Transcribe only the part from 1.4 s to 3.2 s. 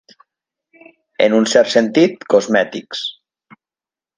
un cert sentit, cosmètics.